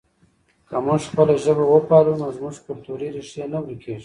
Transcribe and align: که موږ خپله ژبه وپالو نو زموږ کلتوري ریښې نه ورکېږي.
که 0.67 0.77
موږ 0.85 1.01
خپله 1.09 1.35
ژبه 1.43 1.65
وپالو 1.67 2.13
نو 2.21 2.27
زموږ 2.37 2.55
کلتوري 2.65 3.07
ریښې 3.15 3.43
نه 3.53 3.59
ورکېږي. 3.61 3.95